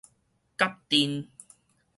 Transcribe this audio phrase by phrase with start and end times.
[0.57, 1.27] 敆陣